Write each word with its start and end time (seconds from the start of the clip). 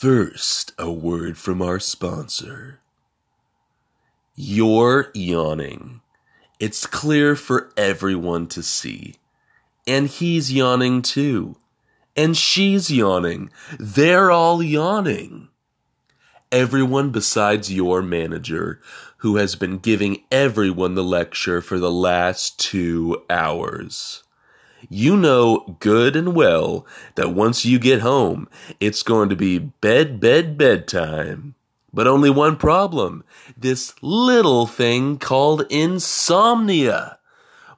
First, 0.00 0.74
a 0.78 0.92
word 0.92 1.36
from 1.36 1.60
our 1.60 1.80
sponsor. 1.80 2.78
You're 4.36 5.10
yawning. 5.12 6.02
It's 6.60 6.86
clear 6.86 7.34
for 7.34 7.72
everyone 7.76 8.46
to 8.50 8.62
see. 8.62 9.16
And 9.88 10.06
he's 10.06 10.52
yawning 10.52 11.02
too. 11.02 11.56
And 12.16 12.36
she's 12.36 12.92
yawning. 12.92 13.50
They're 13.76 14.30
all 14.30 14.62
yawning. 14.62 15.48
Everyone 16.52 17.10
besides 17.10 17.72
your 17.72 18.00
manager, 18.00 18.80
who 19.16 19.34
has 19.38 19.56
been 19.56 19.78
giving 19.78 20.22
everyone 20.30 20.94
the 20.94 21.02
lecture 21.02 21.60
for 21.60 21.80
the 21.80 21.90
last 21.90 22.60
two 22.60 23.24
hours. 23.28 24.22
You 24.88 25.18
know 25.18 25.76
good 25.80 26.16
and 26.16 26.34
well 26.34 26.86
that 27.14 27.34
once 27.34 27.66
you 27.66 27.78
get 27.78 28.00
home, 28.00 28.48
it's 28.80 29.02
going 29.02 29.28
to 29.28 29.36
be 29.36 29.58
bed, 29.58 30.18
bed, 30.18 30.56
bedtime. 30.56 31.54
But 31.92 32.06
only 32.06 32.30
one 32.30 32.56
problem 32.56 33.22
this 33.56 33.94
little 34.00 34.66
thing 34.66 35.18
called 35.18 35.66
insomnia. 35.68 37.18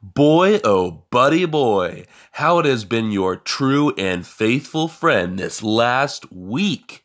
Boy, 0.02 0.60
oh, 0.62 1.02
buddy 1.10 1.46
boy, 1.46 2.06
how 2.32 2.60
it 2.60 2.65
has 2.66 2.84
been 2.84 3.10
your 3.10 3.37
true 3.37 3.92
and 3.98 4.24
faithful 4.24 4.87
friend 4.87 5.38
this 5.38 5.62
last 5.65 6.30
week. 6.32 7.04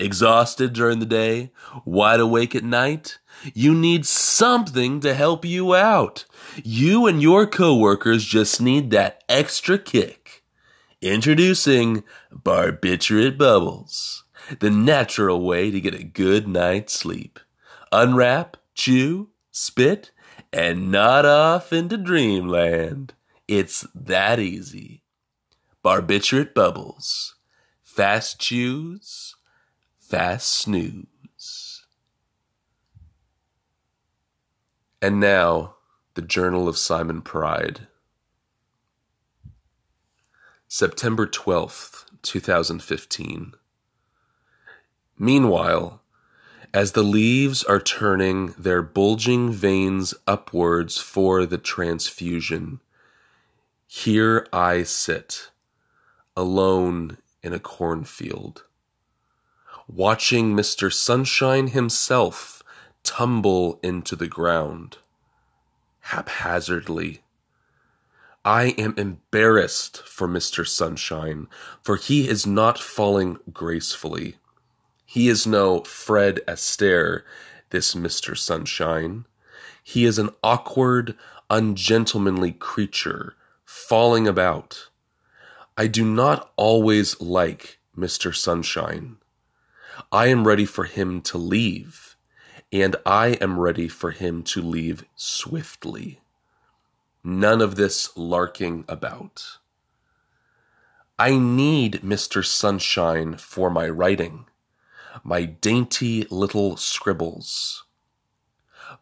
Exhausted 0.00 0.72
during 0.72 0.98
the 0.98 1.06
day, 1.06 1.50
wide 1.84 2.20
awake 2.20 2.54
at 2.54 2.64
night, 2.64 3.19
you 3.54 3.74
need 3.74 4.06
something 4.06 5.00
to 5.00 5.14
help 5.14 5.44
you 5.44 5.74
out. 5.74 6.24
You 6.62 7.06
and 7.06 7.22
your 7.22 7.46
coworkers 7.46 8.24
just 8.24 8.60
need 8.60 8.90
that 8.90 9.22
extra 9.28 9.78
kick. 9.78 10.42
Introducing 11.00 12.04
Barbiturate 12.32 13.38
Bubbles, 13.38 14.24
the 14.58 14.70
natural 14.70 15.40
way 15.40 15.70
to 15.70 15.80
get 15.80 15.94
a 15.94 16.04
good 16.04 16.46
night's 16.46 16.92
sleep. 16.92 17.40
Unwrap, 17.92 18.56
chew, 18.74 19.30
spit, 19.50 20.10
and 20.52 20.90
nod 20.90 21.24
off 21.24 21.72
into 21.72 21.96
dreamland. 21.96 23.14
It's 23.48 23.86
that 23.94 24.38
easy. 24.38 25.02
Barbiturate 25.84 26.54
Bubbles. 26.54 27.36
Fast 27.82 28.38
chews, 28.38 29.34
fast 29.98 30.48
snooze. 30.48 31.06
And 35.02 35.18
now, 35.18 35.76
the 36.12 36.20
Journal 36.20 36.68
of 36.68 36.76
Simon 36.76 37.22
Pride. 37.22 37.86
September 40.68 41.26
12th, 41.26 42.04
2015. 42.20 43.54
Meanwhile, 45.18 46.02
as 46.74 46.92
the 46.92 47.02
leaves 47.02 47.64
are 47.64 47.80
turning 47.80 48.48
their 48.58 48.82
bulging 48.82 49.50
veins 49.50 50.12
upwards 50.26 50.98
for 50.98 51.46
the 51.46 51.58
transfusion, 51.58 52.80
here 53.86 54.46
I 54.52 54.82
sit, 54.82 55.50
alone 56.36 57.16
in 57.42 57.54
a 57.54 57.58
cornfield, 57.58 58.64
watching 59.88 60.54
Mr. 60.54 60.92
Sunshine 60.92 61.68
himself 61.68 62.59
tumble 63.02 63.78
into 63.82 64.16
the 64.16 64.28
ground 64.28 64.98
haphazardly. 66.10 67.20
I 68.44 68.74
am 68.78 68.94
embarrassed 68.96 70.02
for 70.06 70.26
Mr. 70.26 70.66
Sunshine, 70.66 71.46
for 71.82 71.96
he 71.96 72.28
is 72.28 72.46
not 72.46 72.78
falling 72.78 73.38
gracefully. 73.52 74.36
He 75.04 75.28
is 75.28 75.46
no 75.46 75.82
Fred 75.82 76.40
Astaire, 76.48 77.22
this 77.70 77.94
Mr. 77.94 78.36
Sunshine. 78.36 79.26
He 79.82 80.04
is 80.04 80.18
an 80.18 80.30
awkward, 80.42 81.16
ungentlemanly 81.48 82.52
creature, 82.52 83.34
falling 83.64 84.26
about. 84.26 84.88
I 85.76 85.86
do 85.86 86.04
not 86.04 86.52
always 86.56 87.20
like 87.20 87.78
Mr. 87.96 88.34
Sunshine. 88.34 89.18
I 90.10 90.28
am 90.28 90.46
ready 90.46 90.64
for 90.64 90.84
him 90.84 91.20
to 91.22 91.38
leave, 91.38 92.09
and 92.72 92.96
I 93.04 93.38
am 93.40 93.58
ready 93.58 93.88
for 93.88 94.10
him 94.12 94.42
to 94.44 94.62
leave 94.62 95.04
swiftly. 95.16 96.20
None 97.24 97.60
of 97.60 97.76
this 97.76 98.16
larking 98.16 98.84
about. 98.88 99.58
I 101.18 101.36
need 101.36 102.00
Mr. 102.02 102.44
Sunshine 102.44 103.36
for 103.36 103.70
my 103.70 103.88
writing, 103.88 104.46
my 105.22 105.44
dainty 105.44 106.26
little 106.30 106.76
scribbles. 106.76 107.84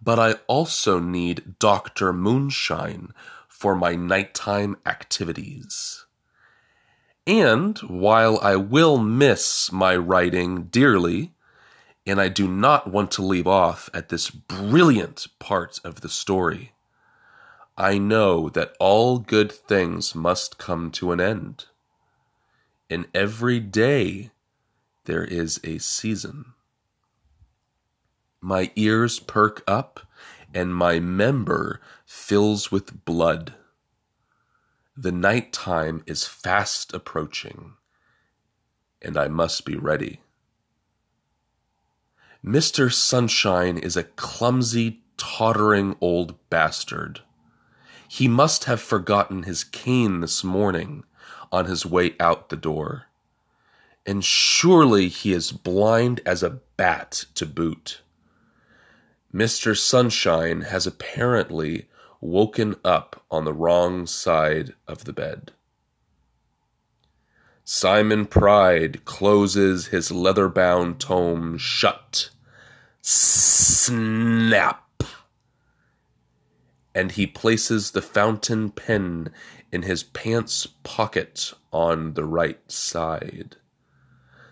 But 0.02 0.18
I 0.18 0.34
also 0.46 0.98
need 0.98 1.58
Dr. 1.58 2.12
Moonshine 2.12 3.12
for 3.46 3.76
my 3.76 3.94
nighttime 3.94 4.76
activities. 4.84 6.06
And 7.26 7.78
while 7.80 8.38
I 8.42 8.56
will 8.56 8.98
miss 8.98 9.70
my 9.70 9.94
writing 9.94 10.64
dearly, 10.64 11.34
and 12.08 12.18
I 12.18 12.28
do 12.28 12.48
not 12.48 12.90
want 12.90 13.10
to 13.12 13.22
leave 13.22 13.46
off 13.46 13.90
at 13.92 14.08
this 14.08 14.30
brilliant 14.30 15.26
part 15.38 15.78
of 15.84 16.00
the 16.00 16.08
story, 16.08 16.72
I 17.76 17.98
know 17.98 18.48
that 18.48 18.74
all 18.80 19.18
good 19.18 19.52
things 19.52 20.14
must 20.14 20.56
come 20.56 20.90
to 20.92 21.12
an 21.12 21.20
end. 21.20 21.66
In 22.88 23.06
every 23.14 23.60
day 23.60 24.30
there 25.04 25.24
is 25.24 25.60
a 25.62 25.78
season. 25.78 26.54
My 28.40 28.72
ears 28.74 29.20
perk 29.20 29.62
up 29.68 30.00
and 30.54 30.74
my 30.74 30.98
member 30.98 31.80
fills 32.06 32.72
with 32.72 33.04
blood. 33.04 33.52
The 34.96 35.12
night 35.12 35.52
time 35.52 36.02
is 36.06 36.24
fast 36.24 36.94
approaching, 36.94 37.74
and 39.02 39.16
I 39.18 39.28
must 39.28 39.66
be 39.66 39.76
ready. 39.76 40.20
Mr. 42.44 42.92
Sunshine 42.92 43.76
is 43.76 43.96
a 43.96 44.04
clumsy, 44.04 45.02
tottering 45.16 45.96
old 46.00 46.36
bastard. 46.50 47.20
He 48.06 48.28
must 48.28 48.64
have 48.64 48.80
forgotten 48.80 49.42
his 49.42 49.64
cane 49.64 50.20
this 50.20 50.44
morning 50.44 51.04
on 51.50 51.64
his 51.64 51.84
way 51.84 52.14
out 52.20 52.48
the 52.48 52.56
door. 52.56 53.06
And 54.06 54.24
surely 54.24 55.08
he 55.08 55.32
is 55.32 55.50
blind 55.52 56.20
as 56.24 56.42
a 56.42 56.60
bat 56.76 57.26
to 57.34 57.44
boot. 57.44 58.02
Mr. 59.34 59.76
Sunshine 59.76 60.62
has 60.62 60.86
apparently 60.86 61.88
woken 62.20 62.76
up 62.84 63.24
on 63.30 63.44
the 63.44 63.52
wrong 63.52 64.06
side 64.06 64.74
of 64.86 65.04
the 65.04 65.12
bed. 65.12 65.52
Simon 67.70 68.24
Pride 68.24 69.04
closes 69.04 69.88
his 69.88 70.10
leather 70.10 70.48
bound 70.48 70.98
tome 70.98 71.58
shut. 71.58 72.30
Snap! 73.02 75.04
And 76.94 77.12
he 77.12 77.26
places 77.26 77.90
the 77.90 78.00
fountain 78.00 78.70
pen 78.70 79.30
in 79.70 79.82
his 79.82 80.02
pants 80.02 80.66
pocket 80.82 81.52
on 81.70 82.14
the 82.14 82.24
right 82.24 82.72
side. 82.72 83.56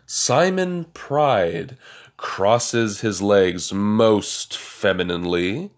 Simon 0.05 0.85
Pride 0.93 1.79
crosses 2.19 3.01
his 3.01 3.23
legs 3.23 3.73
most 3.73 4.59
femininely 4.59 5.71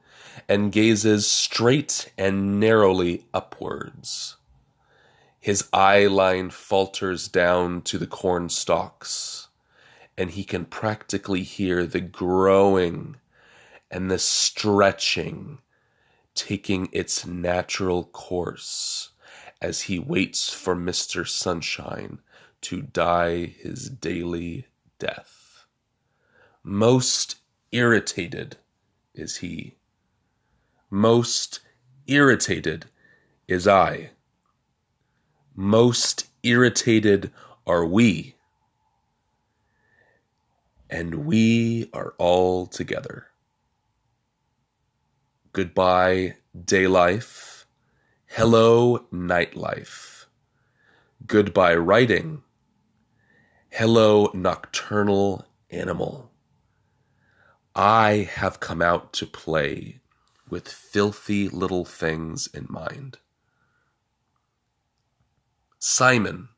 and 0.49 0.72
gazes 0.72 1.31
straight 1.31 2.10
and 2.19 2.59
narrowly 2.59 3.26
upwards. 3.32 4.38
His 5.48 5.66
eye 5.72 6.09
line 6.09 6.50
falters 6.50 7.26
down 7.26 7.81
to 7.84 7.97
the 7.97 8.06
corn 8.06 8.50
stalks, 8.50 9.48
and 10.14 10.32
he 10.32 10.44
can 10.44 10.67
practically 10.67 11.43
hear 11.43 11.87
the 11.87 12.02
growing 12.02 13.17
and 13.90 14.11
the 14.11 14.19
stretching 14.19 15.61
taking 16.34 16.90
its 16.93 17.25
natural 17.25 18.05
course 18.05 19.12
as 19.62 19.81
he 19.81 19.99
waits 19.99 20.52
for 20.52 20.76
Mr. 20.76 21.26
Sunshine 21.26 22.19
to 22.61 22.82
die 22.82 23.46
his 23.46 23.88
daily 23.88 24.67
death. 24.99 25.64
Most 26.62 27.37
irritated 27.73 28.58
is 29.14 29.38
he. 29.38 29.76
Most 30.90 31.61
irritated 32.06 32.84
is 33.46 33.67
I. 33.67 34.11
Most 35.60 36.28
irritated 36.44 37.32
are 37.66 37.84
we. 37.84 38.37
And 40.88 41.26
we 41.26 41.90
are 41.93 42.14
all 42.16 42.69
together. 42.69 43.26
Goodbye, 45.52 46.37
day 46.64 46.87
life. 46.87 47.66
Hello, 48.26 49.05
night 49.10 49.56
life. 49.56 50.28
Goodbye, 51.26 51.75
writing. 51.75 52.44
Hello, 53.69 54.31
nocturnal 54.32 55.44
animal. 55.72 56.31
I 57.75 58.31
have 58.32 58.61
come 58.61 58.81
out 58.81 59.12
to 59.14 59.26
play 59.26 59.99
with 60.49 60.69
filthy 60.69 61.49
little 61.49 61.84
things 61.84 62.46
in 62.54 62.66
mind. 62.69 63.19
Simon, 65.78 66.48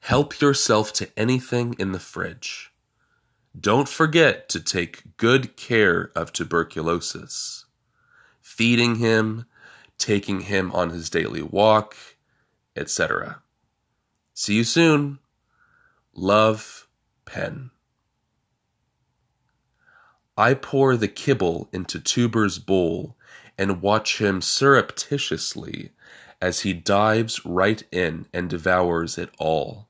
help 0.00 0.40
yourself 0.40 0.92
to 0.94 1.10
anything 1.18 1.74
in 1.78 1.92
the 1.92 1.98
fridge. 1.98 2.72
Don't 3.58 3.88
forget 3.88 4.48
to 4.50 4.60
take 4.60 5.16
good 5.16 5.56
care 5.56 6.12
of 6.14 6.32
tuberculosis. 6.32 7.64
Feeding 8.40 8.96
him, 8.96 9.46
taking 9.96 10.40
him 10.42 10.70
on 10.72 10.90
his 10.90 11.08
daily 11.10 11.42
walk, 11.42 11.96
etc. 12.76 13.42
See 14.34 14.54
you 14.54 14.64
soon. 14.64 15.18
Love, 16.14 16.86
Pen. 17.24 17.70
I 20.36 20.54
pour 20.54 20.96
the 20.96 21.08
kibble 21.08 21.68
into 21.72 21.98
Tuber's 21.98 22.58
bowl 22.58 23.16
and 23.56 23.82
watch 23.82 24.20
him 24.20 24.40
surreptitiously 24.40 25.90
as 26.40 26.60
he 26.60 26.72
dives 26.72 27.44
right 27.44 27.82
in 27.90 28.26
and 28.32 28.48
devours 28.48 29.18
it 29.18 29.30
all. 29.38 29.88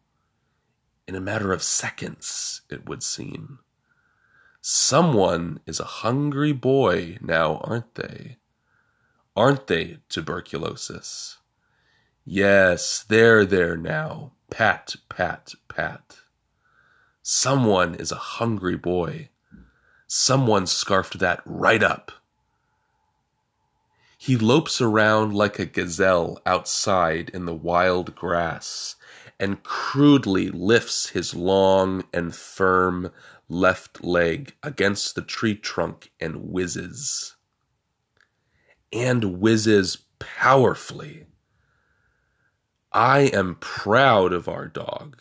In 1.06 1.14
a 1.14 1.20
matter 1.20 1.52
of 1.52 1.62
seconds, 1.62 2.62
it 2.70 2.88
would 2.88 3.02
seem. 3.02 3.60
Someone 4.60 5.60
is 5.66 5.80
a 5.80 5.84
hungry 5.84 6.52
boy 6.52 7.18
now, 7.20 7.58
aren't 7.58 7.94
they? 7.94 8.36
Aren't 9.36 9.68
they, 9.68 9.98
tuberculosis? 10.08 11.38
Yes, 12.24 13.04
there, 13.08 13.44
there 13.44 13.76
now. 13.76 14.32
Pat, 14.50 14.96
pat, 15.08 15.54
pat. 15.68 16.18
Someone 17.22 17.94
is 17.94 18.10
a 18.10 18.16
hungry 18.16 18.76
boy. 18.76 19.28
Someone 20.06 20.66
scarfed 20.66 21.18
that 21.18 21.40
right 21.44 21.82
up. 21.82 22.12
He 24.20 24.36
lopes 24.36 24.80
around 24.80 25.32
like 25.32 25.60
a 25.60 25.64
gazelle 25.64 26.42
outside 26.44 27.30
in 27.30 27.46
the 27.46 27.54
wild 27.54 28.16
grass 28.16 28.96
and 29.38 29.62
crudely 29.62 30.50
lifts 30.50 31.10
his 31.10 31.34
long 31.34 32.02
and 32.12 32.34
firm 32.34 33.12
left 33.48 34.02
leg 34.02 34.56
against 34.60 35.14
the 35.14 35.22
tree 35.22 35.54
trunk 35.54 36.10
and 36.18 36.50
whizzes. 36.50 37.36
And 38.92 39.38
whizzes 39.40 39.98
powerfully. 40.18 41.26
I 42.92 43.20
am 43.20 43.54
proud 43.60 44.32
of 44.32 44.48
our 44.48 44.66
dog, 44.66 45.20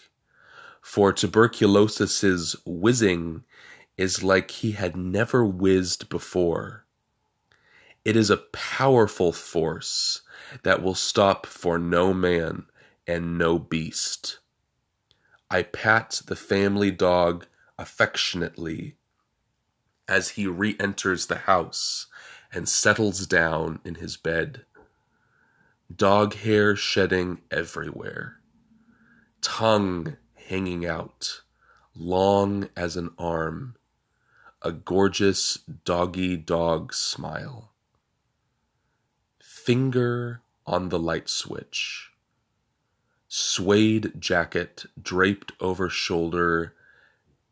for 0.82 1.14
tuberculosis's 1.14 2.56
whizzing 2.66 3.44
is 3.96 4.24
like 4.24 4.50
he 4.50 4.72
had 4.72 4.98
never 4.98 5.46
whizzed 5.46 6.10
before. 6.10 6.87
It 8.08 8.16
is 8.16 8.30
a 8.30 8.38
powerful 8.38 9.34
force 9.34 10.22
that 10.64 10.82
will 10.82 10.96
stop 10.96 11.46
for 11.46 11.78
no 11.78 12.14
man 12.14 12.68
and 13.06 13.38
no 13.38 13.60
beast. 13.60 14.40
I 15.52 15.64
pat 15.64 16.22
the 16.26 16.38
family 16.38 16.90
dog 16.90 17.48
affectionately 17.78 18.96
as 20.08 20.30
he 20.30 20.48
re 20.48 20.78
enters 20.80 21.26
the 21.26 21.40
house 21.40 22.08
and 22.54 22.70
settles 22.70 23.28
down 23.28 23.82
in 23.84 23.96
his 23.96 24.16
bed 24.16 24.64
dog 25.94 26.34
hair 26.36 26.78
shedding 26.78 27.42
everywhere, 27.52 28.40
tongue 29.42 30.16
hanging 30.34 30.86
out, 30.86 31.42
long 31.94 32.70
as 32.74 32.96
an 32.96 33.10
arm, 33.20 33.76
a 34.62 34.72
gorgeous 34.72 35.58
doggy 35.84 36.38
dog 36.38 36.94
smile. 36.94 37.74
Finger 39.68 40.40
on 40.66 40.88
the 40.88 40.98
light 40.98 41.28
switch. 41.28 42.12
Suede 43.28 44.14
jacket 44.18 44.86
draped 44.98 45.52
over 45.60 45.90
shoulder, 45.90 46.74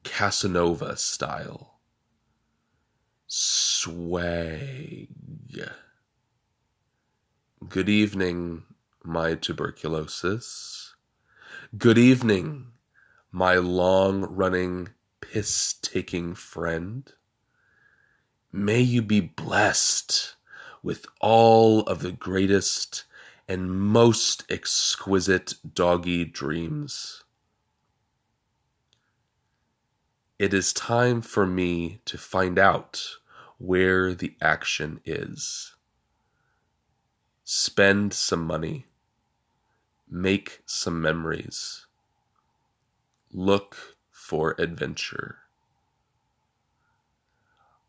Casanova 0.05 0.95
style. 0.95 1.81
Swag. 3.27 5.09
Good 7.67 7.89
evening, 7.89 8.63
my 9.03 9.35
tuberculosis. 9.35 10.95
Good 11.77 11.97
evening, 11.97 12.67
my 13.29 13.55
long 13.55 14.21
running, 14.21 14.87
piss 15.19 15.73
taking 15.81 16.33
friend. 16.33 17.11
May 18.53 18.79
you 18.79 19.01
be 19.01 19.19
blessed 19.19 20.35
with 20.85 21.07
all 21.19 21.79
of 21.81 22.03
the 22.03 22.11
greatest 22.11 23.05
and 23.47 23.71
most 23.71 24.43
exquisite 24.51 25.55
doggy 25.73 26.23
dreams. 26.23 27.23
It 30.37 30.53
is 30.53 30.71
time 30.71 31.21
for 31.21 31.47
me 31.47 32.01
to 32.05 32.19
find 32.19 32.59
out 32.59 33.03
where 33.57 34.13
the 34.13 34.35
action 34.39 35.01
is 35.05 35.73
spend 37.43 38.13
some 38.13 38.45
money, 38.45 38.85
make 40.07 40.61
some 40.67 41.01
memories, 41.01 41.87
look 43.31 43.97
for 44.11 44.55
adventure. 44.59 45.37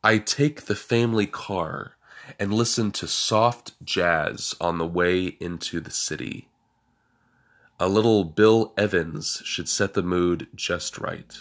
I 0.03 0.17
take 0.17 0.63
the 0.63 0.75
family 0.75 1.27
car 1.27 1.96
and 2.39 2.53
listen 2.53 2.91
to 2.93 3.07
soft 3.07 3.73
jazz 3.85 4.55
on 4.61 4.79
the 4.79 4.87
way 4.87 5.37
into 5.41 5.81
the 5.81 5.91
city. 5.91 6.49
A 7.79 7.89
little 7.89 8.25
Bill 8.25 8.73
Evans 8.77 9.43
should 9.45 9.69
set 9.69 9.95
the 9.95 10.03
mood 10.03 10.47
just 10.55 10.99
right. 10.99 11.37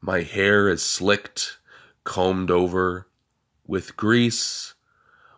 My 0.00 0.22
hair 0.22 0.68
is 0.68 0.82
slicked, 0.82 1.58
combed 2.02 2.50
over, 2.50 3.06
with 3.66 3.96
grease, 3.96 4.74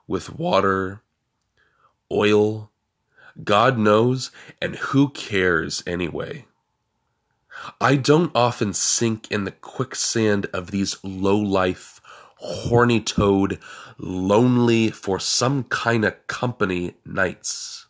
with 0.06 0.34
water, 0.34 1.02
oil, 2.10 2.70
God 3.42 3.76
knows, 3.78 4.30
and 4.62 4.76
who 4.76 5.10
cares 5.10 5.82
anyway? 5.86 6.46
I 7.80 7.96
don't 7.96 8.32
often 8.34 8.72
sink 8.72 9.30
in 9.30 9.44
the 9.44 9.50
quicksand 9.50 10.46
of 10.52 10.70
these 10.70 10.96
low 11.02 11.38
life, 11.38 12.00
horny 12.36 13.00
toed, 13.00 13.58
lonely 13.98 14.90
for 14.90 15.18
some 15.18 15.64
kind 15.64 16.04
of 16.04 16.26
company 16.26 16.94
nights. 17.04 17.86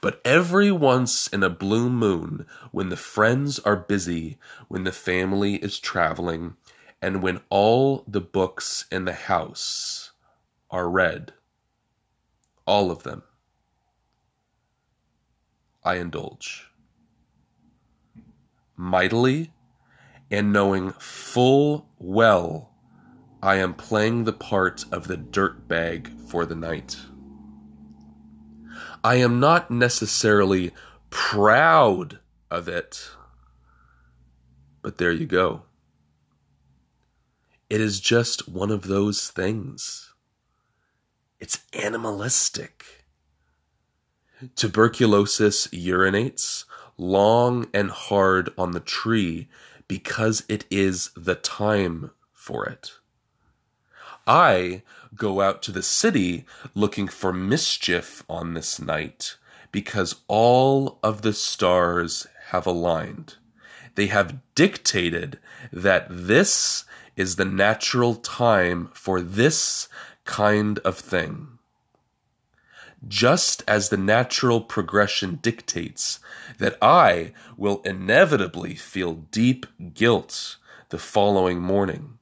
But 0.00 0.20
every 0.24 0.70
once 0.70 1.26
in 1.26 1.42
a 1.42 1.50
blue 1.50 1.88
moon, 1.88 2.46
when 2.70 2.90
the 2.90 2.96
friends 2.96 3.58
are 3.60 3.76
busy, 3.76 4.38
when 4.68 4.84
the 4.84 4.92
family 4.92 5.56
is 5.56 5.78
traveling, 5.78 6.56
and 7.00 7.22
when 7.22 7.40
all 7.50 8.04
the 8.06 8.20
books 8.20 8.84
in 8.90 9.04
the 9.04 9.12
house 9.12 10.12
are 10.70 10.88
read, 10.88 11.32
all 12.66 12.90
of 12.90 13.02
them. 13.02 13.22
I 15.84 15.94
indulge. 15.94 16.70
Mightily, 18.76 19.52
and 20.30 20.52
knowing 20.52 20.90
full 20.92 21.88
well 21.98 22.75
I 23.46 23.58
am 23.58 23.74
playing 23.74 24.24
the 24.24 24.32
part 24.32 24.84
of 24.90 25.06
the 25.06 25.16
dirt 25.16 25.68
bag 25.68 26.10
for 26.26 26.44
the 26.44 26.56
night. 26.56 26.96
I 29.04 29.14
am 29.16 29.38
not 29.38 29.70
necessarily 29.70 30.72
proud 31.10 32.18
of 32.50 32.66
it, 32.66 33.08
but 34.82 34.98
there 34.98 35.12
you 35.12 35.26
go. 35.26 35.62
It 37.70 37.80
is 37.80 38.00
just 38.00 38.48
one 38.48 38.72
of 38.72 38.88
those 38.88 39.30
things. 39.30 40.12
It's 41.38 41.60
animalistic. 41.72 43.06
Tuberculosis 44.56 45.68
urinates 45.68 46.64
long 46.98 47.68
and 47.72 47.92
hard 47.92 48.52
on 48.58 48.72
the 48.72 48.80
tree 48.80 49.46
because 49.86 50.42
it 50.48 50.64
is 50.68 51.10
the 51.14 51.36
time 51.36 52.10
for 52.32 52.66
it. 52.66 52.90
I 54.26 54.82
go 55.14 55.40
out 55.40 55.62
to 55.62 55.72
the 55.72 55.82
city 55.82 56.44
looking 56.74 57.08
for 57.08 57.32
mischief 57.32 58.24
on 58.28 58.54
this 58.54 58.80
night 58.80 59.36
because 59.72 60.16
all 60.28 60.98
of 61.02 61.22
the 61.22 61.32
stars 61.32 62.26
have 62.48 62.66
aligned. 62.66 63.36
They 63.94 64.06
have 64.08 64.38
dictated 64.54 65.38
that 65.72 66.06
this 66.10 66.84
is 67.16 67.36
the 67.36 67.44
natural 67.44 68.14
time 68.16 68.90
for 68.92 69.20
this 69.20 69.88
kind 70.24 70.78
of 70.80 70.98
thing. 70.98 71.48
just 73.08 73.62
as 73.68 73.88
the 73.88 73.96
natural 73.96 74.60
progression 74.60 75.36
dictates 75.42 76.18
that 76.58 76.76
I 76.82 77.32
will 77.56 77.82
inevitably 77.84 78.74
feel 78.74 79.14
deep 79.30 79.66
guilt 79.94 80.56
the 80.90 80.98
following 80.98 81.60
morning 81.60 82.15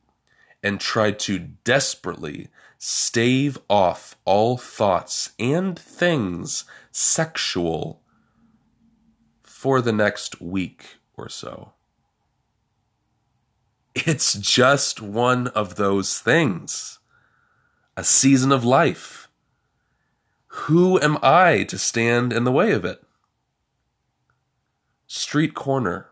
and 0.65 0.81
tried 0.81 1.19
to 1.21 1.39
desperately 1.39 2.49
stave 2.79 3.59
off 3.69 4.17
all 4.25 4.57
thoughts 4.57 5.33
and 5.39 5.79
things 5.79 6.65
sexual 6.91 8.01
for 9.43 9.81
the 9.83 9.93
next 9.93 10.41
week 10.41 10.97
or 11.17 11.29
so. 11.29 11.73
It's 13.95 14.33
just 14.33 15.01
one 15.01 15.49
of 15.49 15.77
those 15.77 16.19
things. 16.19 16.99
A 17.97 18.03
season 18.03 18.51
of 18.51 18.65
life. 18.65 19.29
Who 20.47 21.01
am 21.01 21.19
I 21.23 21.65
to 21.65 21.79
stand 21.79 22.33
in 22.33 22.45
the 22.45 22.53
way 22.53 22.73
of 22.73 22.85
it? 22.85 23.03
Street 25.07 25.55
corner. 25.55 26.11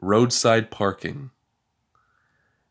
Roadside 0.00 0.70
parking. 0.70 1.30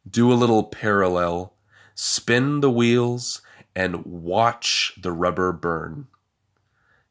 Do 0.09 0.31
a 0.31 0.35
little 0.35 0.63
parallel. 0.63 1.53
Spin 1.93 2.61
the 2.61 2.71
wheels 2.71 3.41
and 3.75 4.05
watch 4.05 4.93
the 4.99 5.11
rubber 5.11 5.51
burn. 5.51 6.07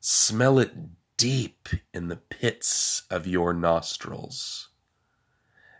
Smell 0.00 0.58
it 0.58 0.72
deep 1.16 1.68
in 1.92 2.08
the 2.08 2.16
pits 2.16 3.02
of 3.10 3.26
your 3.26 3.52
nostrils. 3.52 4.68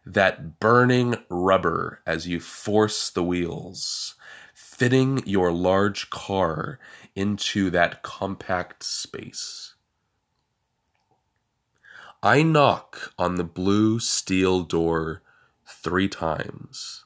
That 0.05 0.61
burning 0.61 1.17
rubber 1.29 2.03
as 2.07 2.29
you 2.29 2.41
force 2.41 3.11
the 3.11 3.23
wheels, 3.23 4.15
fitting 4.55 5.23
your 5.27 5.53
large 5.53 6.11
car 6.11 6.79
into 7.15 7.71
that 7.71 8.03
compact 8.03 8.83
space. 8.83 9.75
I 12.23 12.43
knock 12.43 13.13
on 13.19 13.37
the 13.37 13.45
blue 13.45 14.01
steel 14.01 14.63
door 14.63 15.23
three 15.67 16.09
times, 16.09 17.05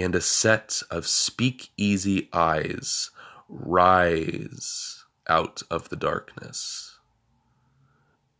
and 0.00 0.14
a 0.14 0.20
set 0.20 0.82
of 0.90 1.06
speak-easy 1.06 2.28
eyes 2.32 3.10
rise 3.48 5.04
out 5.28 5.62
of 5.70 5.88
the 5.90 5.96
darkness. 5.96 6.98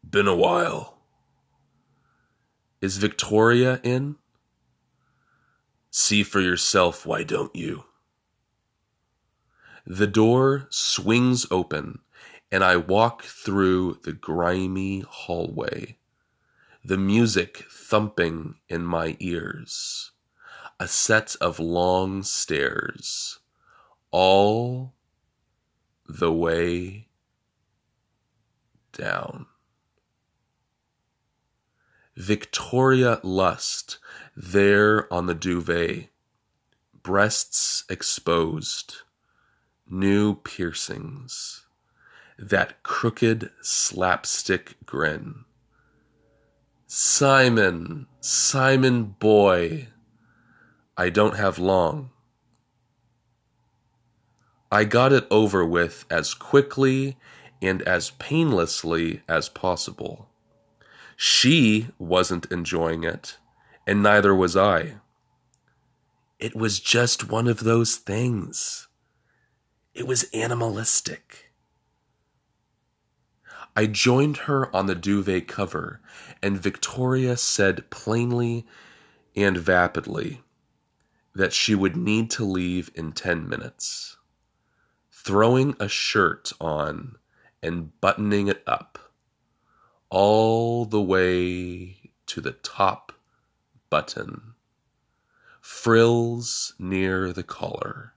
Been 0.08 0.26
a 0.26 0.34
while. 0.34 0.98
Is 2.80 2.96
Victoria 2.96 3.80
in? 3.82 4.16
See 5.90 6.22
for 6.22 6.40
yourself, 6.40 7.04
why 7.04 7.24
don't 7.24 7.54
you? 7.54 7.84
The 9.86 10.06
door 10.06 10.66
swings 10.70 11.46
open, 11.50 11.98
and 12.50 12.64
I 12.64 12.76
walk 12.76 13.24
through 13.24 13.98
the 14.04 14.12
grimy 14.12 15.00
hallway, 15.00 15.98
the 16.84 16.96
music 16.96 17.64
thumping 17.70 18.56
in 18.68 18.84
my 18.84 19.16
ears, 19.20 20.12
a 20.80 20.88
set 20.88 21.37
of 21.42 21.60
long 21.60 22.22
stairs, 22.22 23.38
all 24.10 24.94
the 26.08 26.32
way 26.32 27.06
down. 28.96 29.44
Victoria 32.16 33.20
Lust, 33.22 33.99
there 34.34 35.12
on 35.12 35.26
the 35.26 35.34
duvet, 35.34 36.08
breasts 37.02 37.84
exposed, 37.90 39.02
new 39.87 40.34
piercings, 40.34 41.66
that 42.38 42.82
crooked 42.82 43.50
slapstick 43.60 44.76
grin. 44.87 45.44
Simon, 46.87 48.06
Simon 48.22 49.04
boy, 49.04 49.88
I 50.97 51.11
don't 51.11 51.37
have 51.37 51.59
long. 51.59 52.11
I 54.73 54.85
got 54.85 55.12
it 55.12 55.26
over 55.30 55.64
with 55.64 56.04
as 56.11 56.35
quickly 56.35 57.16
and 57.61 57.82
as 57.82 58.11
painlessly 58.12 59.23
as 59.28 59.49
possible. 59.49 60.28
She 61.16 61.88
wasn't 61.99 62.47
enjoying 62.52 63.04
it, 63.04 63.38
and 63.87 64.02
neither 64.02 64.35
was 64.35 64.56
I. 64.56 64.97
It 66.38 66.54
was 66.54 66.80
just 66.80 67.28
one 67.30 67.49
of 67.49 67.64
those 67.64 67.97
things. 67.97 68.88
It 69.92 70.06
was 70.06 70.30
animalistic. 70.32 71.52
I 73.76 73.87
joined 73.87 74.38
her 74.38 74.75
on 74.75 74.87
the 74.87 74.94
duvet 74.94 75.49
cover, 75.49 76.00
and 76.42 76.61
Victoria 76.61 77.37
said 77.37 77.90
plainly 77.90 78.66
and 79.37 79.56
vapidly 79.56 80.40
that 81.34 81.52
she 81.52 81.75
would 81.75 81.96
need 81.96 82.30
to 82.30 82.44
leave 82.44 82.90
in 82.94 83.12
10 83.12 83.49
minutes. 83.49 84.16
Throwing 85.12 85.76
a 85.78 85.88
shirt 85.88 86.52
on 86.60 87.16
and 87.62 87.99
buttoning 88.00 88.49
it 88.49 88.62
up 88.66 88.99
all 90.08 90.84
the 90.84 91.00
way 91.00 91.96
to 92.26 92.40
the 92.40 92.52
top 92.52 93.12
button, 93.90 94.54
frills 95.60 96.75
near 96.78 97.32
the 97.32 97.42
collar. 97.42 98.14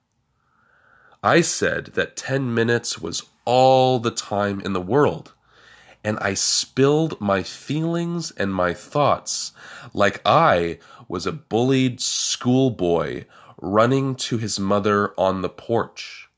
I 1.21 1.41
said 1.41 1.87
that 1.93 2.17
10 2.17 2.53
minutes 2.53 2.99
was 2.99 3.23
all 3.45 3.99
the 3.99 4.11
time 4.11 4.59
in 4.61 4.73
the 4.73 4.81
world, 4.81 5.33
and 6.03 6.19
I 6.19 6.33
spilled 6.33 7.19
my 7.21 7.43
feelings 7.43 8.31
and 8.31 8.53
my 8.53 8.73
thoughts 8.73 9.53
like 9.93 10.21
I 10.25 10.79
was 11.07 11.25
a 11.25 11.31
bullied 11.31 12.01
schoolboy 12.01 13.25
running 13.57 14.15
to 14.15 14.37
his 14.37 14.59
mother 14.59 15.13
on 15.17 15.41
the 15.41 15.49
porch. 15.49 16.29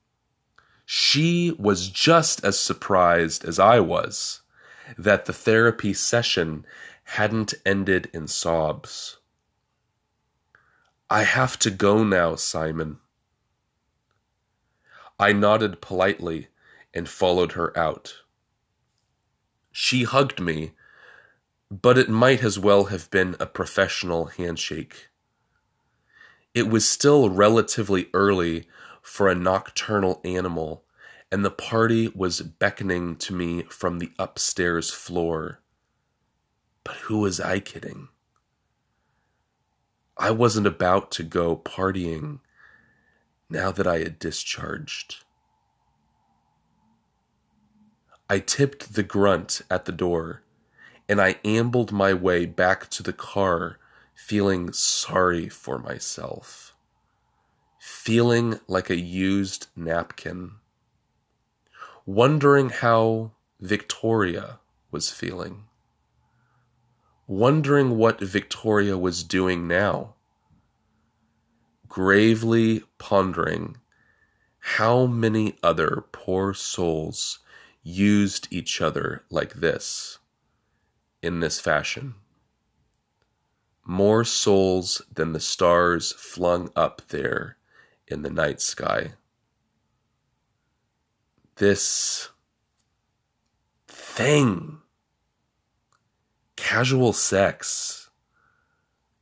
She 0.86 1.56
was 1.58 1.90
just 1.90 2.46
as 2.46 2.60
surprised 2.60 3.44
as 3.44 3.58
I 3.58 3.80
was 3.80 4.42
that 4.98 5.26
the 5.26 5.34
therapy 5.34 5.94
session 5.94 6.66
hadn't 7.06 7.56
ended 7.66 8.10
in 8.14 8.28
sobs. 8.28 9.18
I 11.10 11.24
have 11.24 11.58
to 11.60 11.72
go 11.72 12.04
now, 12.04 12.36
Simon. 12.36 13.00
I 15.20 15.34
nodded 15.34 15.82
politely 15.82 16.50
and 16.94 17.08
followed 17.08 17.54
her 17.54 17.76
out. 17.78 18.22
She 19.78 20.04
hugged 20.04 20.40
me, 20.40 20.72
but 21.70 21.98
it 21.98 22.08
might 22.08 22.46
as 22.46 22.58
well 22.58 22.86
have 22.86 23.12
been 23.12 23.36
a 23.42 23.46
professional 23.46 24.28
handshake. 24.28 25.10
It 26.54 26.70
was 26.70 26.88
still 26.88 27.30
relatively 27.30 28.10
early 28.14 28.70
for 29.02 29.28
a 29.28 29.36
nocturnal 29.36 30.22
animal 30.24 30.86
and 31.30 31.44
the 31.44 31.52
party 31.52 32.08
was 32.16 32.40
beckoning 32.40 33.18
to 33.18 33.34
me 33.34 33.64
from 33.64 34.00
the 34.00 34.14
upstairs 34.18 34.92
floor. 34.92 35.60
But 36.86 36.96
who 36.96 37.18
was 37.18 37.42
I 37.42 37.60
kidding? 37.60 38.08
I 40.18 40.32
wasn't 40.32 40.68
about 40.68 41.12
to 41.12 41.24
go 41.24 41.58
partying 41.58 42.40
now 43.50 43.72
that 43.72 43.88
I 43.88 44.00
had 44.00 44.20
discharged. 44.20 45.25
I 48.28 48.40
tipped 48.40 48.94
the 48.94 49.04
grunt 49.04 49.62
at 49.70 49.86
the 49.86 49.92
door, 49.92 50.42
and 51.08 51.22
I 51.22 51.40
ambled 51.46 51.92
my 51.92 52.12
way 52.12 52.48
back 52.48 52.90
to 52.92 53.04
the 53.04 53.14
car, 53.14 53.78
feeling 54.16 54.74
sorry 54.74 55.48
for 55.48 55.78
myself, 55.78 56.74
feeling 57.80 58.60
like 58.68 58.90
a 58.90 58.98
used 58.98 59.68
napkin. 59.76 60.54
Wondering 62.08 62.70
how 62.70 63.32
Victoria 63.60 64.60
was 64.90 65.12
feeling, 65.12 65.66
wondering 67.28 67.96
what 67.96 68.20
Victoria 68.20 68.98
was 68.98 69.24
doing 69.24 69.68
now, 69.68 70.16
gravely 71.88 72.82
pondering 72.98 73.78
how 74.60 75.06
many 75.06 75.58
other 75.62 76.06
poor 76.12 76.56
souls 76.56 77.40
used 77.86 78.50
each 78.52 78.82
other 78.82 79.24
like 79.30 79.54
this, 79.54 80.18
in 81.22 81.40
this 81.40 81.62
fashion. 81.62 82.16
More 83.86 84.26
souls 84.26 85.02
than 85.14 85.32
the 85.32 85.40
stars 85.40 86.12
flung 86.12 86.72
up 86.76 87.04
there 87.08 87.56
in 88.08 88.24
the 88.24 88.30
night 88.30 88.60
sky 88.60 89.14
this 91.56 92.30
thing 93.88 94.80
casual 96.56 97.14
sex, 97.14 98.10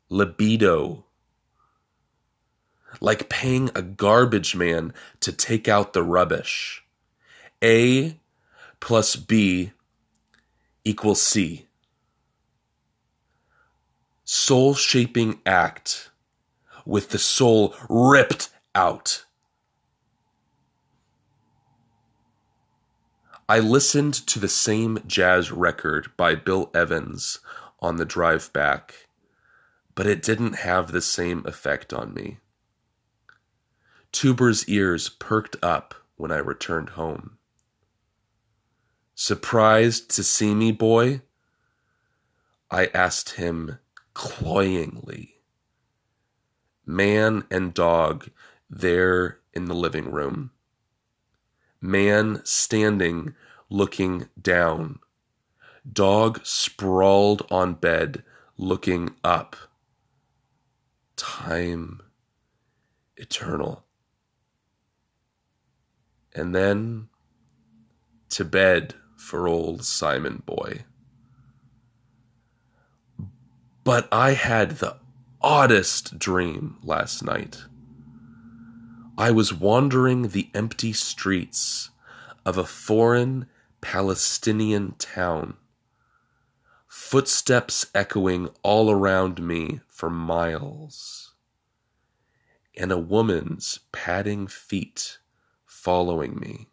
libido, 0.10 1.06
like 3.02 3.30
paying 3.30 3.70
a 3.76 3.82
garbage 3.82 4.56
man 4.56 4.94
to 5.20 5.32
take 5.32 5.68
out 5.68 5.94
the 5.94 6.04
rubbish, 6.04 6.84
A 7.62 8.20
plus 8.84 9.16
B 9.16 9.72
equals 10.84 11.22
C. 11.22 11.68
Soul 14.26 14.74
shaping 14.74 15.40
act 15.46 16.12
with 16.86 17.12
the 17.12 17.18
soul 17.18 17.74
ripped 17.90 18.50
out. 18.76 19.24
I 23.48 23.60
listened 23.60 24.16
to 24.28 24.38
the 24.38 24.50
same 24.50 25.00
jazz 25.08 25.50
record 25.50 26.12
by 26.18 26.36
Bill 26.36 26.70
Evans 26.74 27.40
on 27.80 27.96
the 27.96 28.06
drive 28.06 28.52
back, 28.52 29.08
but 29.96 30.08
it 30.08 30.22
didn't 30.22 30.56
have 30.56 30.92
the 30.92 31.02
same 31.02 31.42
effect 31.46 31.94
on 31.94 32.14
me. 32.14 32.40
Tuber's 34.12 34.68
ears 34.68 35.08
perked 35.08 35.56
up 35.64 35.96
when 36.18 36.34
I 36.34 36.40
returned 36.40 36.90
home. 36.90 37.38
Surprised 39.16 40.10
to 40.12 40.24
see 40.24 40.56
me, 40.56 40.72
boy? 40.72 41.22
I 42.72 42.88
asked 42.88 43.32
him 43.32 43.78
cloyingly. 44.14 45.36
Man 46.86 47.46
and 47.52 47.74
dog 47.74 48.30
there 48.70 49.40
in 49.54 49.66
the 49.66 49.76
living 49.76 50.12
room. 50.12 50.52
Man 51.80 52.42
standing 52.44 53.36
looking 53.70 54.30
down. 54.42 55.00
Dog 55.92 56.42
sprawled 56.44 57.46
on 57.52 57.76
bed 57.76 58.24
looking 58.58 59.16
up. 59.24 59.56
Time 61.16 62.02
eternal. 63.16 63.86
And 66.36 66.56
then 66.56 67.10
to 68.30 68.44
bed 68.44 68.96
for 69.24 69.48
old 69.48 69.86
Simon 69.86 70.44
Boy. 70.46 70.84
But 73.86 74.08
I 74.12 74.34
had 74.34 74.72
the 74.72 74.98
oddest 75.42 76.20
dream 76.20 76.78
last 76.84 77.24
night. 77.24 77.64
I 79.18 79.32
was 79.32 79.54
wandering 79.54 80.28
the 80.28 80.50
empty 80.54 80.92
streets 80.92 81.90
of 82.46 82.58
a 82.58 82.66
foreign 82.66 83.48
Palestinian 83.80 84.96
town, 85.00 85.56
footsteps 86.88 87.86
echoing 87.96 88.50
all 88.62 88.92
around 88.92 89.42
me 89.42 89.80
for 89.88 90.10
miles, 90.10 91.34
and 92.76 92.92
a 92.92 92.98
woman's 92.98 93.80
padding 93.92 94.48
feet 94.48 95.20
following 95.66 96.36
me. 96.40 96.68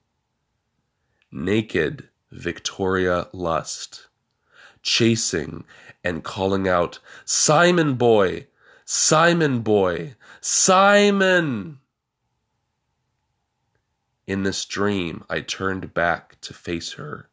Naked 1.32 2.09
Victoria 2.32 3.28
Lust, 3.32 4.06
chasing 4.82 5.64
and 6.04 6.22
calling 6.22 6.68
out, 6.68 6.98
Simon 7.24 7.94
boy, 7.94 8.46
Simon 8.84 9.60
boy, 9.60 10.14
Simon! 10.40 11.80
In 14.26 14.44
this 14.44 14.64
dream, 14.64 15.24
I 15.28 15.40
turned 15.40 15.92
back 15.92 16.40
to 16.42 16.54
face 16.54 16.92
her, 16.92 17.28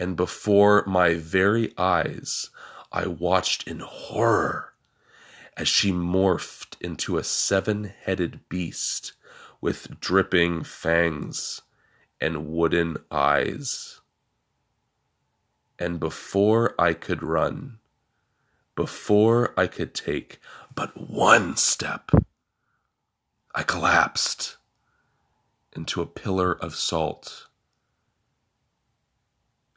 and 0.00 0.16
before 0.16 0.84
my 0.86 1.14
very 1.14 1.72
eyes, 1.78 2.50
I 2.90 3.06
watched 3.06 3.68
in 3.68 3.80
horror 3.80 4.74
as 5.56 5.68
she 5.68 5.92
morphed 5.92 6.76
into 6.80 7.16
a 7.16 7.24
seven 7.24 7.92
headed 8.02 8.40
beast 8.48 9.12
with 9.60 10.00
dripping 10.00 10.64
fangs 10.64 11.62
and 12.20 12.48
wooden 12.48 12.96
eyes. 13.10 14.00
And 15.78 15.98
before 15.98 16.74
I 16.78 16.92
could 16.94 17.22
run, 17.22 17.78
before 18.76 19.52
I 19.58 19.66
could 19.66 19.94
take 19.94 20.40
but 20.74 20.96
one 21.10 21.56
step, 21.56 22.10
I 23.54 23.62
collapsed 23.62 24.56
into 25.74 26.02
a 26.02 26.06
pillar 26.06 26.52
of 26.52 26.74
salt, 26.74 27.46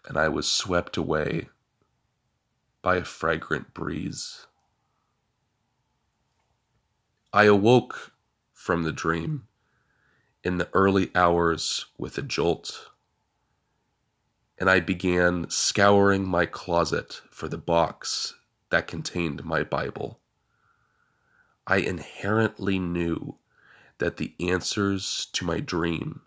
and 0.08 0.18
I 0.18 0.30
was 0.30 0.48
swept 0.48 0.98
away 0.98 1.50
by 2.82 2.98
a 2.98 3.04
fragrant 3.04 3.74
breeze. 3.74 4.48
I 7.34 7.44
awoke 7.46 8.14
from 8.54 8.84
the 8.84 8.92
dream 8.92 9.48
in 10.44 10.58
the 10.58 10.70
early 10.74 11.12
hours 11.14 11.88
with 11.98 12.18
a 12.18 12.22
jolt, 12.22 12.92
and 14.60 14.70
I 14.70 14.80
began 14.80 15.50
scouring 15.50 16.28
my 16.28 16.46
closet 16.46 17.22
for 17.30 17.48
the 17.48 17.58
box 17.58 18.36
that 18.70 18.88
contained 18.88 19.46
my 19.46 19.64
Bible. 19.64 20.20
I 21.66 21.78
inherently 21.78 22.80
knew 22.80 23.36
that 24.00 24.18
the 24.18 24.34
answers 24.40 25.28
to 25.34 25.46
my 25.46 25.60
dream 25.60 26.22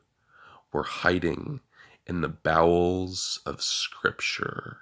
were 0.72 0.84
hiding 0.84 1.60
in 2.06 2.20
the 2.20 2.28
bowels 2.28 3.40
of 3.46 3.62
Scripture, 3.62 4.78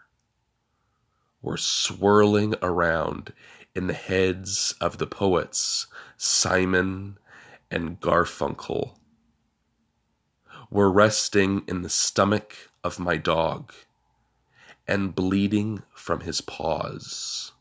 were 1.43 1.57
swirling 1.57 2.55
around 2.63 3.33
in 3.75 3.87
the 3.87 3.95
heads 3.95 4.75
of 4.81 4.99
the 4.99 5.07
poets 5.07 5.87
Simon 6.17 7.19
and 7.71 8.01
Garfunkel, 8.01 8.99
were 10.71 10.91
resting 10.91 11.63
in 11.67 11.83
the 11.83 11.89
stomach 11.89 12.71
of 12.85 12.99
my 12.99 13.17
dog 13.17 13.73
and 14.87 15.15
bleeding 15.15 15.83
from 15.93 16.21
his 16.21 16.41
paws, 16.41 17.53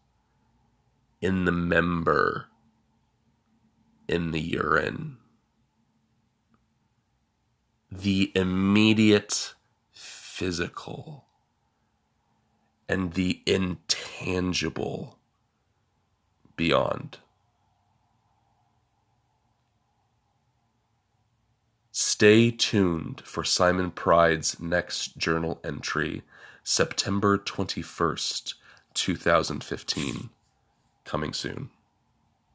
in 1.22 1.46
the 1.46 1.52
member 1.52 2.48
in 4.08 4.32
the 4.32 4.40
urine. 4.40 5.18
The 7.92 8.32
immediate 8.36 9.54
physical 9.92 11.26
and 12.88 13.14
the 13.14 13.42
intangible 13.46 15.18
beyond. 16.56 17.20
Stay 22.00 22.52
tuned 22.52 23.22
for 23.22 23.44
Simon 23.44 23.90
Pride's 23.90 24.60
next 24.60 25.18
journal 25.18 25.60
entry, 25.64 26.22
September 26.64 27.40
21st, 27.40 28.54
2015. 28.94 30.30
Coming 31.06 31.34
soon. 31.34 31.72